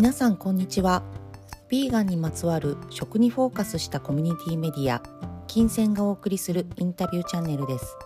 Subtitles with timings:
[0.00, 1.02] 皆さんこんにちは。
[1.70, 5.02] ヴィーガンにまつわる食にフォーカスしたコミュニティメディア
[5.46, 7.98] 金銭がお送りするインタビューチャンネルです。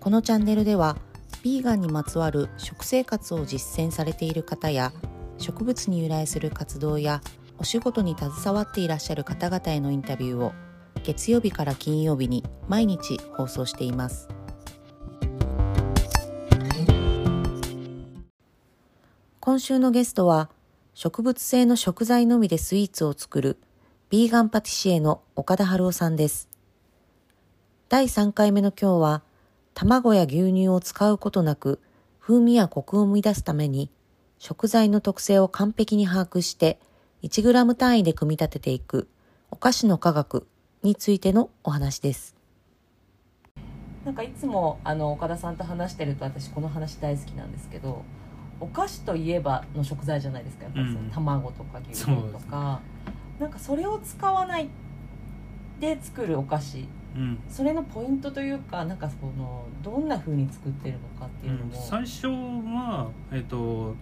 [0.00, 0.98] このチャンネルでは
[1.44, 4.92] ヴィーガンにまつわる食生活を実践されている方や
[5.38, 7.22] 植物に由来する活動や
[7.56, 10.52] お仕事に携わっていらっしゃる方々へのインタビューを
[11.04, 14.28] 月曜日から金曜日に毎日放送しています。
[19.40, 20.50] 今週のゲストは
[20.94, 23.56] 植物性の食材のみでスイーツを作る
[24.10, 26.50] ビーガンパティシエの岡田春夫さんです。
[27.88, 29.22] 第3回目の今日は
[29.72, 31.80] 卵や牛乳を使うことなく
[32.20, 33.90] 風味やコクを生み出すために
[34.38, 36.78] 食材の特性を完璧に把握して
[37.22, 39.08] 1g 単位で組み立てていく
[39.50, 40.46] お菓子の科学
[40.82, 42.36] についてのお話です。
[44.04, 48.02] なんかいつもあの岡田さんと話してると私この話大好きなんですけど
[48.62, 51.10] お菓子といえばの食材じゃないですかやっぱりそのうん。
[51.10, 52.80] 卵とか牛乳とか、
[53.40, 54.68] なんかそれを使わない
[55.80, 56.86] で作るお菓子。
[57.16, 57.38] うん。
[57.48, 63.96] それのポイントというかなんかそのどんな風に作ってるのかっていうのも、最初は、えっと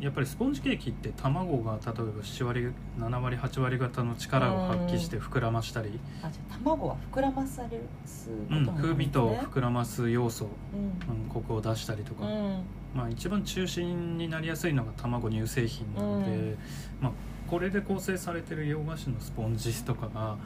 [0.00, 8.66] やっぱりスポンジケーキって卵が例えば7割7割8割方の力を発揮して膨らましたり、あじゃあ卵は膨らまされるすことうん。
[8.74, 16.58] 風味と膨らます要素、ううん、コクを出したりとか、んうんまあ、一番中心になりやすいのが卵乳製品なので、うん。
[17.00, 17.12] まあ、
[17.48, 20.36] これで構成されてる洋菓子のスポンジとかが、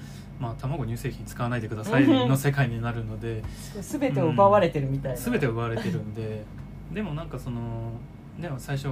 [0.40, 3.42] まあ、卵乳製品使わないでくださいの世界になるので
[3.80, 6.44] すべてを奪われてるみたいな、全て奪われてるんで
[6.92, 7.92] でもなんかその
[8.40, 8.88] でも最初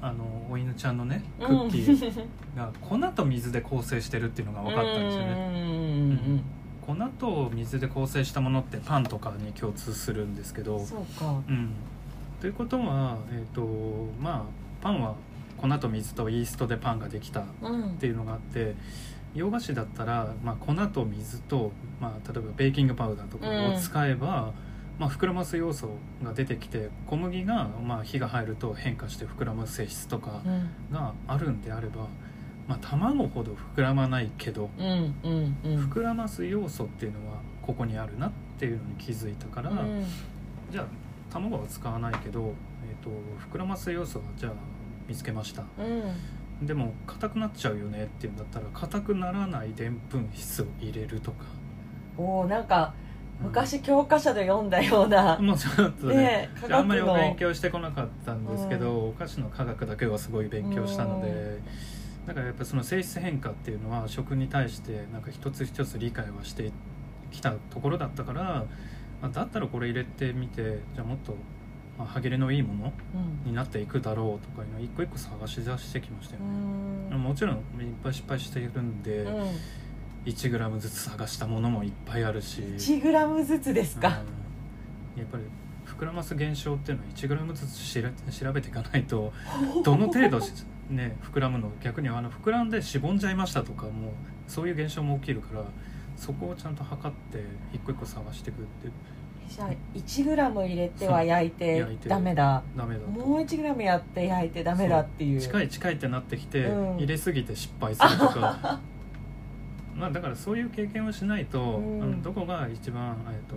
[0.00, 2.26] あのお犬ちゃんのねクッキー
[2.56, 5.34] が粉と水で構成してるっていうのが分かったんですよね。
[6.10, 6.42] ね
[6.86, 11.42] 粉と水で構成したものってパンとかに共通するんですけどそうか。
[11.48, 11.70] うん、
[12.44, 13.62] ということは、えーと
[14.20, 15.14] まあ、パンは
[15.56, 17.96] 粉と水とイーストでパンができたっうん。
[17.96, 18.74] ていうのがあって
[19.34, 21.72] 洋菓子だったら、まあ、粉と水と、
[22.02, 24.52] まあ、例えばベーキングパウダーとかを使えば、
[24.98, 25.88] まあ、膨らます要素
[26.22, 30.70] が出てきて小麦が、まあ、火が入ると変化して膨らむ性質とかうん。
[30.94, 32.08] があるんであれば、
[32.68, 35.90] まあ、卵ほど膨らまないけどうんうんうん。
[35.90, 39.70] 膨らます要素っていうのはここにあるなっていうのに気づいたから。
[39.70, 40.04] うん。
[40.70, 40.86] じゃあ
[41.40, 42.54] 卵は使わないけど、
[42.88, 43.10] えー、と
[43.52, 44.52] 膨らます要素はじゃあ
[45.08, 45.64] 見つけました。
[45.78, 46.66] うん。
[46.66, 51.44] でも硬くなっちゃうよねっていうんだったら硬くならないでんぷん質を入れるとか、
[52.16, 52.94] おおなんか
[53.40, 53.46] うん。
[53.48, 61.58] 昔教科書で読んだような、 もうちょっとねねあんまりお勉強してこなかったんですけど、お菓子の科学だけはすごい勉強したので、
[62.26, 66.70] だからやっぱその性質変化っていうのは食に対してなんか一つ一つ理解はして
[67.32, 68.64] きたところだったから
[69.22, 71.36] あだったらこれ入れてみてじゃあもっと、
[71.98, 73.50] まあ、歯切れのいいものうん。
[73.50, 77.60] になっていくだろうとかいうのを一個一個探し出してきましたよね、もちろんいっ
[78.02, 79.50] ぱい失敗しているんで、うん、
[80.26, 82.60] 1g ずつ探したものもいっぱいあるし。
[82.60, 84.08] 1グラムずつですか、
[85.14, 85.20] うん。
[85.20, 85.44] やっぱり
[85.86, 89.32] 膨らます現象っていうのは 1g ずつしら調べていかないと
[89.84, 90.52] どの程度し
[90.90, 94.12] ね膨らむの逆にあの膨らんでしぼんじゃいましたとかも
[94.48, 95.64] そういう現象も起きるから
[96.16, 98.90] そこをちゃんと測って一個一個探していくって
[99.48, 102.62] じゃあ1グラム入れては焼いてダメだ。
[102.76, 103.06] ダメだと。
[103.08, 105.40] もう1グラムやって焼いてダメだっていう。
[105.40, 106.96] 近い近いってなってきて、うん。
[106.96, 108.80] 入れすぎて失敗するとか。
[109.94, 112.02] まあだからそういう経験をしないと、うん。
[112.02, 113.56] あのどこが一番、えっと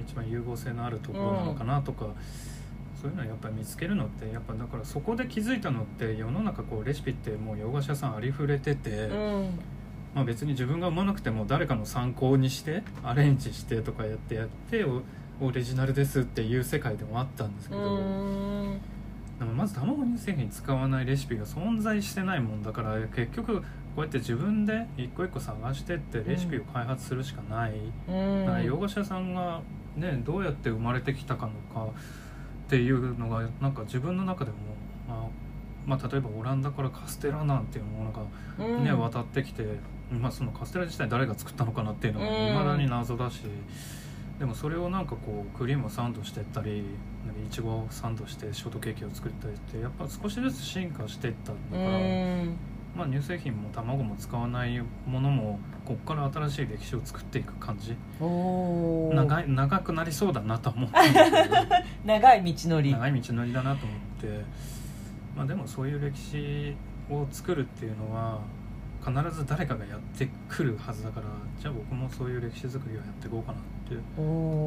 [0.00, 2.06] 一番融合性のあるところなのかなとか、
[3.00, 9.58] そういうのをやっぱり見つけるのってやっぱだからそこで気づいたのって世の中こうレシピってもう洋菓子屋さんありふれてて、うん
[10.14, 15.02] まあ、別に自分が生まなくても誰かの参考にしてアレンジしてとかやってやってお
[15.40, 17.96] オリジナルですっていう世界でもあったんですけうど。
[17.98, 18.80] ん。
[19.38, 23.64] でもまず卵乳製品使わないレシピが存在してないもんだから結局こ
[23.96, 27.72] うやって自分で一個一個探してってレシピを開発するしかない、
[28.08, 28.44] うん。
[28.46, 29.62] だから洋菓子屋さんが、
[29.96, 34.56] ね、どうやって生まれてきたかのかっていうのがなんか自分の中でも、
[35.08, 35.41] まあ
[35.86, 38.20] まあ、例えばオランダからカステラなんていうものが
[38.84, 39.00] ね、うん。
[39.00, 39.64] 渡ってきて、
[40.10, 42.50] まあ、そのカステラ自体誰が作ったのかなっていうのがうん。
[42.50, 43.42] いまだに謎だし、
[44.38, 46.84] でもそれをなんかこうクリームをサンドしてったりい
[47.50, 52.56] ちごをサンドしてショートケーキを作ったりってやっぱ少しずつ進化していったんだうから、ん。
[52.96, 57.96] まあ、乳製品も卵も使わないものもこっから新しい歴史を作っていく感じ。
[58.20, 61.54] 長い長くなりそうだなとは思ったんですけど。
[62.04, 62.92] 長い道のり。
[62.92, 64.44] 長い道のりだなと思って、
[65.36, 66.74] まあ、でもそういう歴史
[67.10, 68.40] を作るっていうのは
[69.04, 71.26] 必ず誰かがやってくるはずだから
[71.58, 73.94] じゃあ僕もそういう歴史作りをやっていこうかなって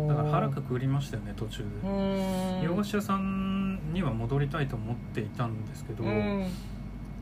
[0.08, 6.50] だから腹くくりましたよね途中うで、洋菓子屋さんには戻りたいと思っていたんですけど、やっ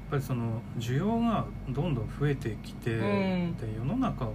[0.09, 3.55] ぱりその需要がどんどん増えてきて、うん。
[3.57, 4.31] で世の中の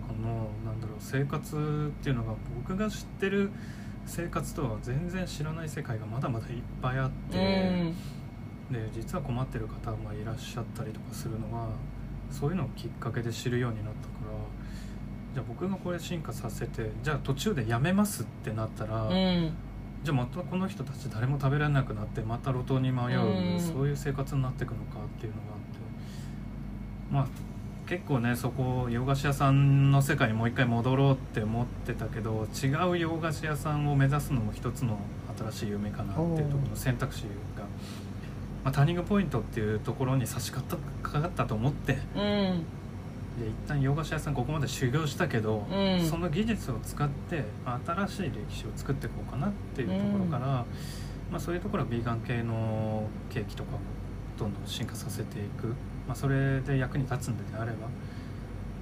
[0.64, 3.50] なんだろう生活っていうのが僕が知ってる
[4.06, 7.94] 生活とは全然知らない世界がまだまだいっぱいあって、うん
[8.70, 11.68] で実は困ってる方がいらっしゃったりとかするのは
[12.30, 14.38] そういうのをきっかけで知るようになったから
[15.34, 19.52] じゃあ僕がこれ進化させてじゃあ途中でやめますってなったら、うん。
[20.04, 23.60] じゃあまたこの人たち誰も食べられなくなってまた路頭に迷う、うん。
[23.60, 25.78] そういう生活になっていくのかっていうのがあって。
[27.10, 27.48] まあ
[27.88, 34.98] 結構ねそこ洋菓子屋さんの世界にもう一回戻ろうって思ってたけど違う洋菓子屋さんを目指すのも一つの
[35.50, 37.22] 新しい夢かなっていうところの選択肢
[37.56, 37.64] が、
[38.68, 42.20] まあ、ターニングポイントっていうところに差し掛かったと思ってうん。
[42.20, 46.04] で一旦洋菓子屋さんここまで修行したけど、うん。
[46.04, 47.44] その技術を使って
[47.86, 50.66] 新しい歴史を作っていこうかなっていうところから、ま
[51.38, 53.78] あ、そういうところはビーガン系のケーキとかも
[54.38, 55.68] どんどん進化させていく、
[56.06, 57.88] まあ、それで役に立つんであれば、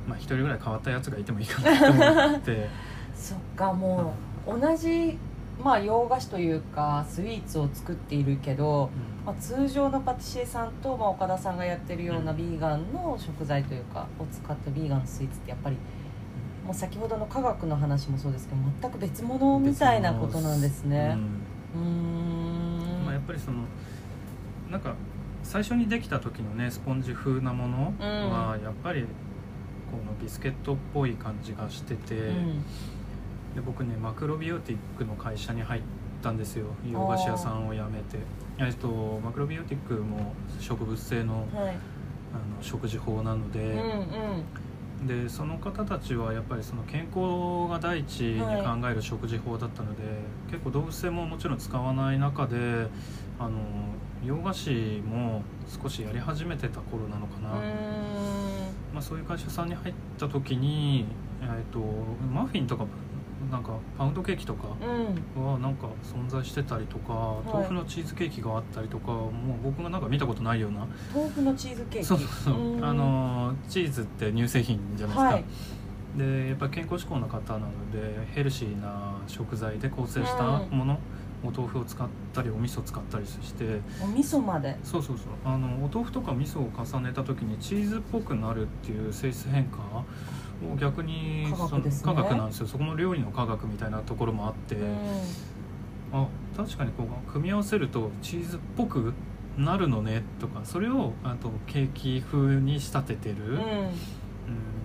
[0.08, 2.68] まあ、一人ぐらい変わったやつがいてもいいかなと思って。
[3.14, 4.14] そっかも
[4.48, 5.16] う同じ
[5.62, 8.90] まあ洋菓子というかスイーツを作っているけど、
[9.24, 12.36] まあ、通常のパティシエさんと、まあ、岡田さんがやってるようなうん。
[12.36, 15.76] ビーガンの食材というかを使ったビーガンのスイーツってやっぱり
[16.64, 21.16] もう先ほどの科学の話もそうですけど全く別物みたいなことなんですね。
[21.74, 23.04] うーん。
[23.04, 23.62] まあ、やっぱりその
[24.70, 24.94] なんか
[25.42, 29.06] 最初にできた時のねスポンジ風なものはやっぱりこ
[30.04, 32.64] のビスケットっぽい感じがしてて、うん
[33.56, 35.82] で僕ねマクロビオティックの会社に入っ
[36.22, 36.66] たんですよ。
[36.88, 38.18] 洋菓子屋さんを辞めて。
[38.58, 41.76] えっとマクロビオティックも植物性のはい。
[42.34, 50.02] あの食事法なのうんで、でその方たちはやっぱりその健康が第一に考える食事法だったので、
[50.50, 52.88] 結構動物性ももちろん使わない中で
[53.38, 53.58] あの
[54.24, 54.70] 洋菓子
[55.08, 55.42] も
[55.82, 57.50] 少しやり始めてた頃なのかな、
[58.92, 61.06] まあ、そういう会社さんに入った時に、
[61.40, 61.78] えー、と
[62.34, 62.84] マフィンとか
[63.50, 64.68] なんかパウンドケーキとか
[65.36, 65.44] うん。
[65.44, 67.52] はなんか存在してたりとか、い。
[67.52, 69.30] 豆腐のチーズケーキがあったりとかもう
[69.64, 70.86] 僕がなんか見たことないような。
[71.14, 72.04] 豆腐のチーズケーキ。
[72.06, 72.54] そうそうそう。
[72.54, 72.84] うん。
[72.84, 75.44] あのチーズって乳製品じゃないですか、はい。
[76.18, 80.98] でやっぱり健康志向の方なのでヘルシーな食材で構成したもの、
[81.44, 83.80] お豆腐を使ったりお味噌を使ったりして。
[84.02, 84.76] お味噌まで。
[84.82, 85.26] そうそうそう。
[85.44, 89.78] あのお豆腐とか味噌を重ねた時にチーズっぽくなるっていう性質変化
[90.72, 91.90] を逆に科学ね。
[91.90, 92.66] その科学なんですよ。
[92.66, 94.88] そこも料理の科学みたいなところもあって、うん。
[96.12, 96.26] あ
[96.56, 99.12] 確かにこう組み合わせるとチーズっぽく
[99.58, 103.58] なるのねとかそれをあとケーキ風に仕立ててる、うん。
[103.58, 103.90] うん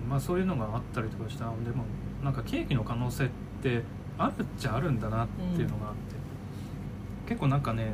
[0.08, 1.44] まあ、そういうのがあったりとかした。
[1.44, 1.84] でも
[2.22, 3.28] なんかケーキの可能性っ
[3.62, 3.82] て
[4.18, 6.16] あるっちゃあるんだなっていうのがあって、
[7.28, 7.92] 結構なんかね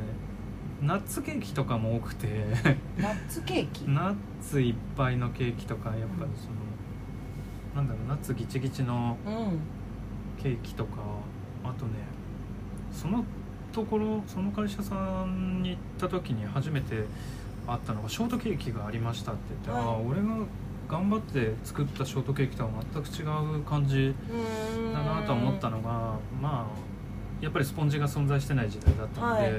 [0.81, 2.27] ナッツケーキとかも多くて。
[2.97, 3.89] ナッツケーキ？
[3.89, 6.55] ナッツいっぱいのケーキとかやっぱりその、
[7.75, 9.59] なんだろうナッツギチギチのうん。
[10.41, 10.91] ケーキとか
[11.65, 11.91] あとね
[12.93, 13.25] その
[13.73, 17.03] ところその会社さんに行った時に初めて
[17.67, 19.95] あったのがショートケーキがありましたって言って、はい。
[19.95, 20.27] ああ俺が
[20.87, 24.15] 頑張って作ったショートケーキとは全く違う感じ
[24.93, 26.65] だなと思ったのがまあ
[27.43, 29.51] やっぱりスポンジが存在してない時代だったので、はい。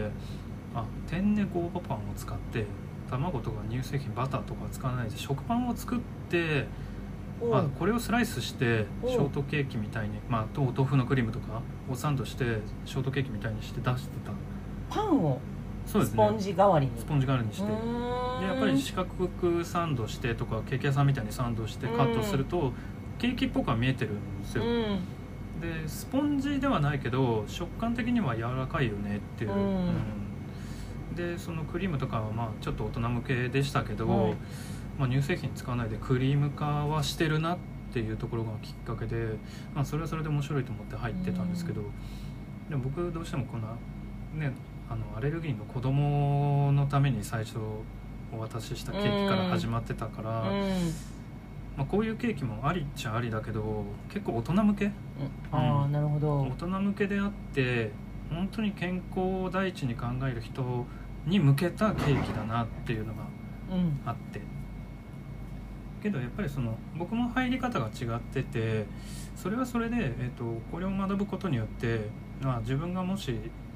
[0.74, 2.64] あ天然ゴーバパンを使って
[3.10, 5.98] 卵とか乳製品バターとか使わないで食パンを作っ
[6.30, 6.66] て
[7.42, 14.32] おあこれをスライスしておショートケーキみたいに、まあ、とお豆腐のクリームとかをサンドしてショートケーキみたいにして出してた。
[14.94, 15.40] パンを
[15.86, 16.14] そうですね。
[16.14, 16.92] スポンジ代わりに。
[16.98, 17.66] スポンジ代わりにして。
[17.66, 17.72] で
[18.46, 22.72] やっぱり四角くサンドしてとかケーキ屋さんみたいにサンドしてカットすると、
[23.18, 24.98] ケーキっぽくは見えてるんですよ、うん。
[25.60, 29.58] でスポンジではないけど食感的には柔らかいよねっていう、うん。
[29.58, 31.14] うん。
[31.16, 34.34] でそのクリームとかはまあちょっと大人向けでしたけど、はい
[35.00, 37.58] まあ、乳製品使わないでクリーム化はしてるなっ
[37.90, 39.30] ていうところがきっかけで、
[39.74, 41.80] まあ、それはそれで面白いと思って入ってたんですけど、
[42.68, 43.68] でも僕どうしてもこんな
[44.34, 44.52] ね
[44.90, 47.56] あのアレルギーの子供のために最初
[48.32, 50.30] お渡ししたケーキから始まってたから、
[51.76, 54.84] まあ、こういうケーキもありっちゃありだけど結構大人向け。
[54.84, 54.92] うん。
[55.50, 56.42] ああなるほど。
[56.42, 57.90] 大人向けであって
[58.28, 60.86] 本当に健康を第一に考える人
[61.26, 63.22] に向けたケーキだなっていうのが
[63.72, 64.00] うん。
[64.04, 64.40] あって
[66.02, 68.86] けどやっぱりその僕も入り方が違ってて
[69.36, 72.08] それはそれで、えー、とこれを学ぶことによって、
[72.40, 73.30] まあ、自分がもし、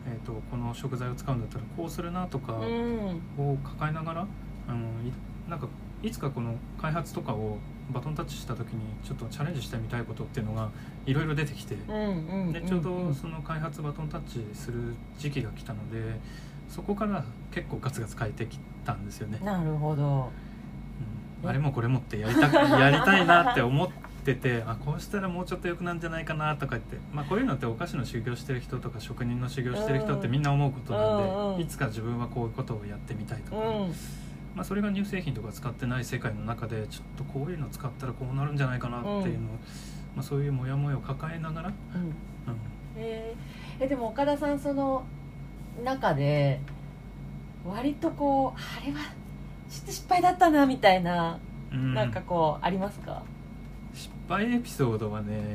[0.06, 3.22] えー、とこの食材を使うんだったらこうするなとかうん。
[3.38, 4.26] を抱えながら
[4.68, 5.12] あのい
[5.48, 5.68] なんか
[6.02, 7.58] いつかこの開発とかを
[7.90, 10.70] バトンタッチした時にちょっとチャレンジしてみたいことっていうのが
[11.06, 11.74] いろいろ出てきて。
[11.74, 16.18] でちょうどその開発バトンタッチする時期が来たので
[16.68, 19.38] そこから結構ガツガツ変えてきたんですよね。
[19.42, 20.30] なるほど
[21.44, 22.48] あれもこれもってやりた
[22.78, 23.88] やりたいなって思っ
[24.24, 33.92] ててあこうしたらもうちょっと良くなんじゃないかなとか言って、まあ、こういうのってお菓子の修行してる人とか職人の修行してる人ってみんな思うことなんで、うんうんいつか自分はこういうことをやってみたいとか、うん。
[34.56, 39.36] まあ、それが乳製品とか使ってない世界の中でちょっとこういうの使ったらこうなるんじゃないかなっていうのを、うん。
[39.36, 39.40] ま
[40.18, 42.02] あ、そういうモヤモヤを抱えながら、うん。
[42.02, 42.12] うん。
[42.96, 43.84] えー。
[43.84, 45.04] えでも岡田さんその
[45.84, 46.60] 中で
[47.64, 49.00] 割とこうあれは
[49.70, 51.38] ちょっと失敗だったなみたいな、
[51.72, 51.94] うん。
[51.94, 53.22] なんかこうありますか？
[53.94, 55.54] 失敗エピソードはね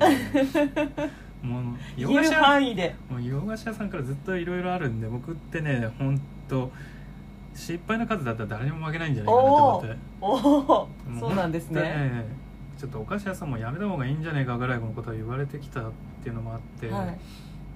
[1.42, 1.64] もう
[1.98, 2.96] 洋菓子屋範囲で。
[3.10, 6.72] もう洋菓子屋さんからずっといろいろあるんで僕ってね本当
[7.54, 9.98] 失敗の数だったら誰にも負けないんじゃないかなと思って。
[10.22, 10.90] おおも
[11.20, 12.26] そうなんですねね。
[12.78, 15.92] ちょっとお菓子屋さんもやめた方がいいんじゃないかぐらいのことを言われてきたっ
[16.24, 17.20] ていうのもあって、はい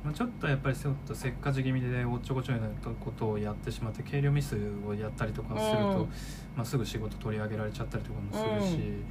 [0.03, 2.67] まあ、ちょっとやっぱりちょっとせっかち気味でおっちょこちょいな
[2.99, 6.09] ことをやってしまって計量ミスをやったりとかすると、うん。
[6.57, 9.05] まあ、すぐ仕事取り上げられちゃったりとかもするし、うん。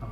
[0.00, 0.10] あの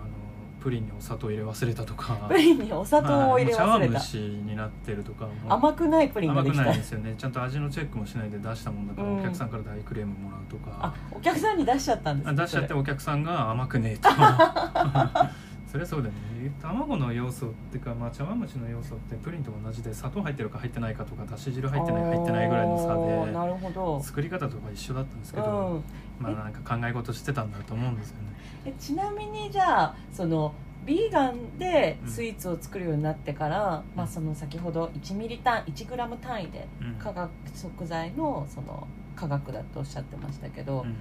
[0.61, 2.27] プリンにお砂糖入れ忘れたとか。
[2.29, 3.57] プリンにお砂糖を入れ忘れた。
[3.57, 7.15] 茶碗蒸しになってるとか甘くないプリンができた甘くないんですよね。
[7.19, 9.19] ちゃんと味のチェックもしないで出したもんだから、うん。
[9.19, 14.09] お客さんから大クレームもらうとあかお客さんに出しちゃったんですあか出しちゃってお客さんが甘くねえと
[15.73, 16.53] そりゃそうだよね。
[16.61, 23.99] 卵の要素っていうか、まあ、茶碗蒸しの要素ってプリンと同じで砂糖入ってるか入ってないかとかだし汁入ってない入ってないぐらいのおーな差るほど。
[23.99, 25.85] で作り方とか一緒だったんですけど、うん
[26.23, 28.35] まあなんか考え事してたんだと思うんですよね。
[28.67, 30.53] えちなみにじゃあその
[30.85, 36.95] ビーガンでスイーツを作るようになってから、まあ、その先ほど1ミリ単位1グラム単位でうん。
[36.97, 38.87] 化学食材のその
[39.17, 40.95] 科学だとおっしゃってましたけど、うん。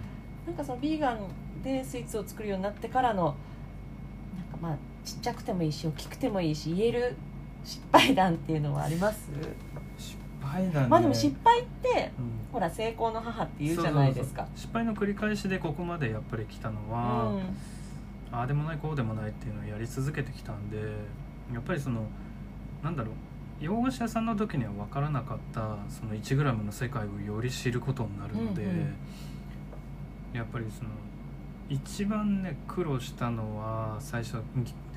[0.47, 1.19] なんかそのビーガン
[1.61, 3.35] でスイーツを作るようになってからの
[4.61, 7.15] まあちっちゃくてもいいし大きくてもいいし言える
[7.63, 9.29] 失敗談っていうのはあります、
[9.97, 10.87] 失敗だね。
[10.87, 12.31] まあでも失敗ってうん。
[12.51, 14.47] ほら成功の母って言うじゃないですか。
[14.55, 16.99] 失敗の繰り返しでここまでやっぱり来たのうは、
[17.31, 17.39] ん。
[18.31, 20.77] ああでもないこうでもないっていうのをやり続けてきたんで
[21.53, 22.03] やっぱりその
[22.83, 23.13] なんだろう。
[23.59, 28.95] 洋菓子屋さんの時には分からなかったその 1g の世界をより知ることになるので、うんうん。
[30.33, 30.89] やっぱりその
[31.71, 34.37] 一番ね苦労したのは最初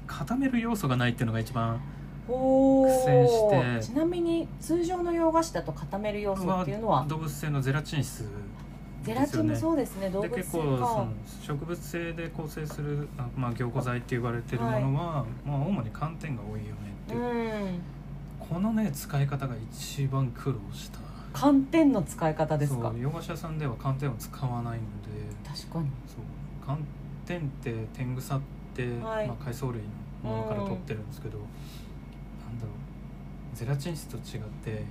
[0.07, 1.81] 固める要素がないっていうのが一番
[2.29, 3.93] お苦戦して。
[3.93, 7.07] ちなみに通常の洋菓子だと固める要素っていうのは？
[7.07, 8.29] 動物性のゼラチン質
[9.05, 10.11] ゼラチンもうそうですね。
[10.11, 11.13] 動で物性結構そかの
[11.47, 16.73] 植物性で構成するあ、まあ、凝固剤って言われてるものは、まあ、主に寒天が多いよね
[17.07, 17.21] っていう。
[17.21, 17.25] う
[17.69, 17.81] ん。
[18.41, 20.99] このね使い方が一番苦労した。
[21.33, 22.93] 寒天の使い方ですか？
[22.99, 25.15] 洋菓子屋さんでは寒天を使わないので。
[25.47, 25.89] 確かに。
[26.09, 26.25] そう
[26.67, 26.79] 寒
[27.27, 28.41] 天って天草っ
[28.75, 29.29] て、はい。
[29.29, 29.83] まあ、海藻類
[30.23, 31.47] のものから取ってるんですけど、なん
[32.59, 33.57] だろう。
[33.57, 34.85] ゼラチン質と違って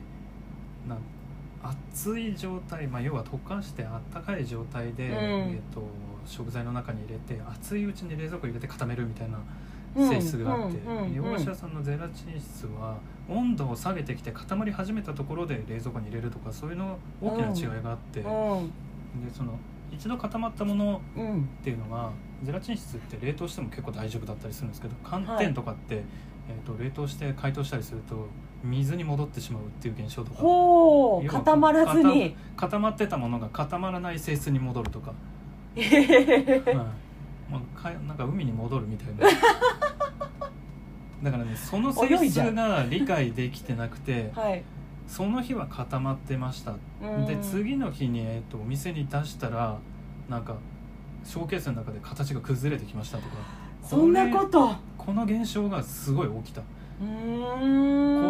[0.87, 0.97] な
[1.61, 5.13] 熱い状態、まあ、要は溶かしてあったかい状態で、うん。
[5.15, 5.81] えっと
[6.25, 9.39] 食材の中に入れて熱いうちに冷蔵庫に入れて固めるみたいな
[9.95, 11.73] うん性質があって、うんうん洋菓子屋さん。
[11.73, 18.71] のゼラチン質は温度を下げてきて固まり始めたところで冷蔵庫に入れるとかそういうの大きな違いがあって、でうん。
[19.33, 19.59] その
[19.93, 21.41] 一度固まったものうん。
[21.43, 22.11] っていうのが
[22.43, 26.03] ゼラチン質って冷凍しても結構大丈夫だったりするんですけど寒天とかって、
[26.49, 28.27] えー、と冷凍して解凍したりすると
[28.63, 31.37] 水に戻ってしまうっていう現象とか。
[31.39, 32.35] 固まらずに。
[32.55, 35.13] 固まってたものが固まらない性質に戻るとか、
[35.75, 36.75] へへへはい。
[36.75, 39.27] まあ、かなんか海に戻るみたいな。
[41.23, 44.63] だからねその性質が理解できてなくてはい
[45.07, 46.75] その日は固まってました。
[47.01, 47.25] うん。
[47.25, 49.77] で次の日に、えー、とお店に出したら
[50.29, 50.55] なんか
[51.23, 53.35] ショーケースの中で形が崩れてきましたとか。
[53.83, 54.65] そんなこと。
[54.65, 56.67] うこの現象がすごい起きた、こ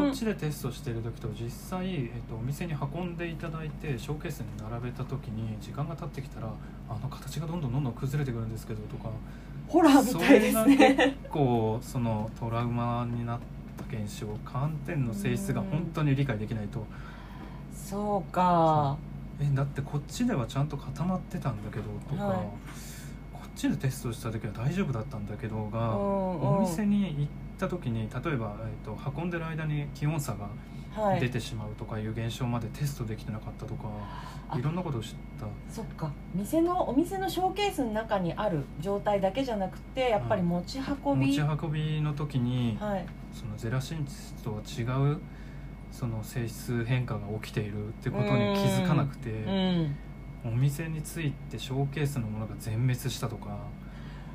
[0.09, 6.51] っちでテストしてる時と実際、えっと、お店に運んでいただいてショーケースに並べた時に時間が経ってきたら
[6.89, 9.11] あの形がどんどんどんどん崩れてくるんですけどとか。
[9.67, 13.39] ホラーみたいですそれがね結構そのトラウマになっ
[13.77, 16.85] た現象寒天の性質が本当に理解できないと。
[17.73, 18.97] そうか。
[19.39, 22.37] えだってこっちではちゃんと固まってたんだけどとか、はい。
[23.33, 26.57] こっちでテストした時は大丈夫だったんだけどが、うん。
[26.57, 27.27] お店に行っ
[27.63, 30.49] た時に例えば、えー、と運んでる間に気温差が
[30.95, 31.19] はい。
[31.19, 33.85] 出てしまうとかいう現象までテストできてなかったとか、
[34.49, 34.57] あ。
[34.59, 35.47] いろんなことを知った。
[35.73, 36.11] そっか。
[36.35, 43.05] 店のお店のショーケースの中にある状態だけじゃなくてやっぱり持ち運び、持ち運びの時に、はい。
[43.33, 45.17] そのゼラチン質とは違う
[45.91, 49.95] その性質変化が起きているってことに気づかなくて、うん。
[50.45, 53.57] お店についてショーケースのものが全滅したとか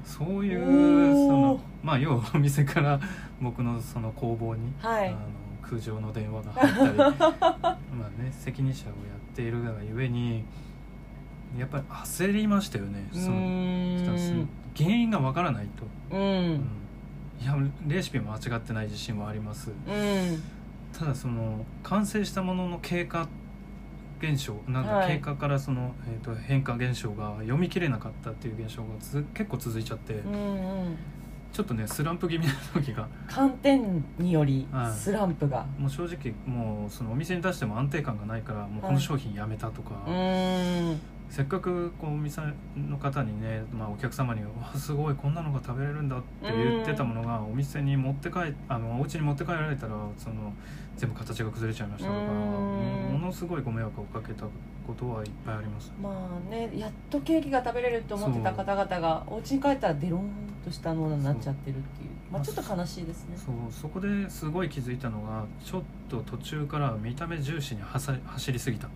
[0.09, 1.27] そういおうー。
[1.29, 2.99] そのまあ要はお店から
[3.41, 5.09] 僕のその工房に、はい。
[5.09, 5.19] あの
[5.62, 10.43] 空情の電話が入ったり まあね責任者をやっているがゆえに
[11.59, 15.67] やっぱり焦りましたよねうその原因がわからない
[16.11, 16.23] と、うん。
[16.23, 16.25] う
[16.55, 16.69] ん。
[17.41, 17.55] いや
[17.87, 19.71] レシピも間違ってない自信はあります。
[19.71, 20.43] うん。
[20.93, 23.29] ただその完成したものの経過
[24.20, 25.16] 現象なんかはい。
[25.16, 30.37] 経過からその、えー、と変化現象が読み切れなかったっていう現象がつ結構続いちゃって、うんう
[30.90, 30.98] ん。
[31.52, 34.92] ちょっとねスランプ気味な時が寒天によりはい。
[34.92, 35.66] スランプが。
[35.78, 42.40] もう正直もうそのお店に出しても安定感がないからもうこの商品やめたとか、うーんせっかくこうお店
[42.76, 50.52] の方にね、まあ、お客様に「わすごいこんなのが食べれるんだ」って言ってたものがお店に持って帰あのお家に持って帰られたらその
[50.97, 52.28] 全部形が崩れちゃいましたとかうん。
[53.12, 54.44] ものすごいご迷惑をかけた
[54.87, 55.92] ことはいっぱいあります。
[56.00, 60.30] まあねやっとケーキが食べれると思ってた方々がお家に帰ったらデロン
[60.64, 62.08] としたものになっちゃってるっていう。
[62.32, 63.37] まあちょっと悲しいですね。
[63.37, 63.54] そう。
[63.70, 68.88] そこですごい気づいたのがちょっと途中から見た目重視に走りすぎた、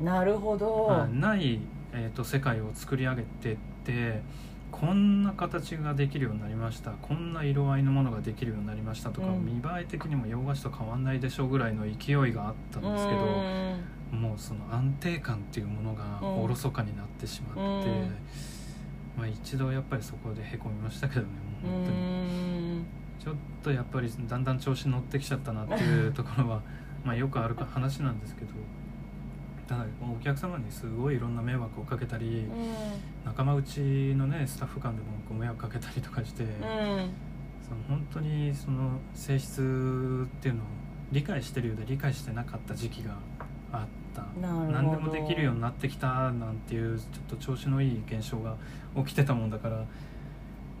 [0.00, 1.60] なるほど、はいない、
[1.92, 4.22] えー、と世界を作り上げてって
[4.70, 6.92] こんな形ができるようになりました。
[6.92, 9.44] こんな色合いのものができるようになりましたとか、うん。
[9.44, 16.44] 見栄え的にも洋菓子と変わんないでしょうぐらいの勢いがあったんですけど、もうその安定感っていうものがうん。
[16.44, 18.16] おろそかになってしまって、うん。
[19.18, 21.26] まあ、一度やっぱりそこでへこみましたけどね
[21.64, 22.78] うもう本当に。
[22.78, 22.86] ん。
[23.18, 26.62] ちょっとやっぱりだんだん調子乗ってきちゃったなっていうところは
[27.04, 28.52] まあよくあるか話なんですけど
[29.70, 32.44] ただお客様にすごいいろんな迷惑をかけたり
[33.24, 33.78] 仲間内
[34.16, 36.50] のねスタッフ間でもご迷惑かけたりとかして、うん。
[36.58, 36.62] そ
[37.70, 40.64] の本当にその性質っていうのを
[41.12, 43.12] 理解してるようで理解してなかった時期が
[43.70, 43.80] あっ
[44.12, 44.24] た。
[44.40, 48.56] 何でもできるようになってきたなんていうちょっと調子のいい現象が
[48.96, 49.84] 起きてたもんだから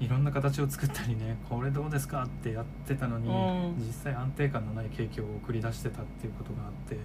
[0.00, 3.86] いろんな形を作ったりねこれどうですかってやってたのに、うん。
[3.86, 6.96] 実際安定感のないケーキを送り出してたっていうことがあって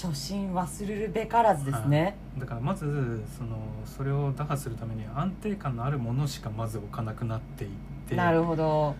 [0.00, 7.70] 初心忘れるべからずですね、だからまずそのそれを打破するために安定感のあるものしかまず置かなくなっていっ
[8.08, 8.14] て。
[8.14, 8.94] なるほど。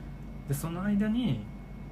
[0.49, 1.41] でその間に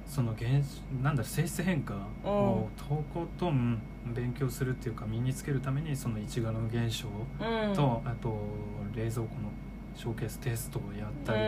[0.05, 0.61] その現
[1.01, 1.93] なんだ性質変化
[2.23, 3.81] をとことん
[4.13, 7.73] 勉強するっていうか身につけるためにその一柄の現象うん。
[7.73, 8.37] と、あと
[8.93, 9.27] 冷蔵庫の
[9.95, 11.39] ショーケーステストをやったり、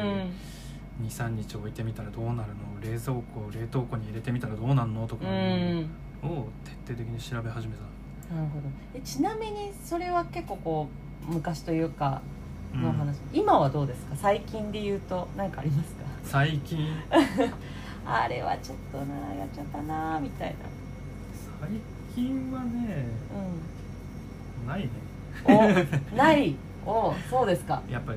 [1.04, 2.80] 23日置いてみたらどうなるの？
[2.82, 5.08] 冷蔵庫冷凍庫に入れてみたらどうなるの？
[5.08, 5.88] とかうん、う
[6.24, 6.46] をん
[6.86, 8.68] 徹底的に調べ始めた、なるほど。
[8.96, 10.88] えちなみにそれは結構こ
[11.30, 12.22] う昔というか
[12.74, 12.82] うん。
[12.84, 14.16] の話、今はどうですか？
[14.16, 16.04] 最近で言うと何かありますか？
[16.24, 16.88] 最近？
[18.06, 20.56] あれはちょっとなやっちゃったなみたい
[21.62, 21.70] 最
[22.16, 23.06] 近はね
[24.66, 24.90] なないね。
[25.48, 26.56] うんおない？
[26.86, 27.82] おそうですか。
[27.90, 28.14] やっぱ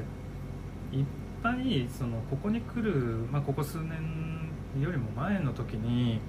[0.92, 1.06] りいっ
[1.42, 4.48] ぱいそのここに来る、まあ、ここ数年
[4.82, 6.20] よりも前の時に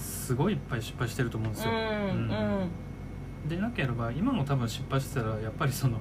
[0.00, 3.48] すごいいっぱい失敗してると思うんですよ、うんうん。
[3.48, 5.98] でなければ今も多分失敗してたらやっぱりその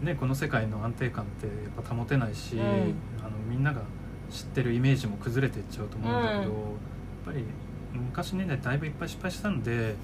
[0.00, 2.62] ねこの世界の安定感ってやっぱ保てないし、うん。
[2.62, 2.64] あ
[3.24, 3.82] のみんなが
[4.30, 6.46] 知ってるイメージも崩れていっちゃうと思うんだけど、うん。
[6.46, 6.54] やっ
[7.26, 7.44] ぱり
[7.92, 9.94] 昔ねだいぶいっぱい失敗したんで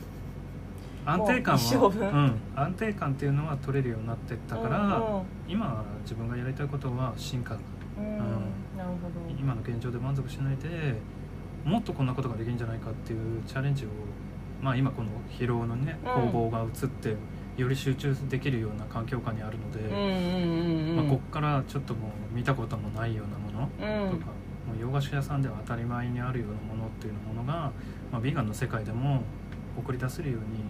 [1.05, 2.09] 安定感は、分。
[2.09, 7.57] うん、安定感っていうのは取れるようになってったから、うん今自分がやりたいことは進化
[7.99, 8.05] うん。
[8.05, 8.21] うん。
[9.39, 10.95] 今の現状で満足しないで
[11.64, 13.88] もっとこんなことができるんじゃないかっていうチャレンジを、
[14.61, 16.33] まあ、今この疲労のねうん。
[16.33, 17.16] 工房が移って
[17.57, 24.11] より集中できるような環境下にあるので、まあ、こっからちょっともう見たこともないようなものうん。
[24.11, 24.27] とか、
[24.66, 27.72] もう洋菓子屋さんでは当たり前にあるようなものっていうものが、
[28.11, 29.22] まあ、ビーガンの世界でも
[29.79, 30.64] 送り出せるように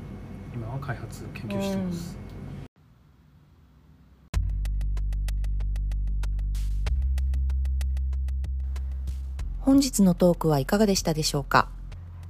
[0.55, 2.22] 今は開発研究してます。
[9.73, 11.67] 本日のトークはいかがでしたでしょうか？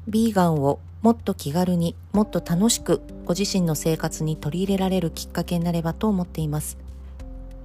[0.06, 6.78] ビーガンをもっと気軽にもっと楽しくご自身の生活に取り入れられるきっかけになればと思っています。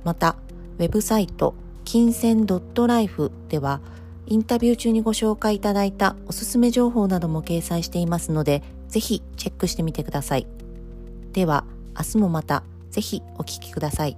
[0.03, 0.35] また
[0.79, 1.53] ウェブサイト
[1.85, 3.79] 金銭 .life では
[4.25, 10.47] インタビュー中にご紹介いただいたおすすめ情報なども掲載していますのでぜひチェックしてみてください。
[11.33, 14.17] では明日もまたぜひお聞きください。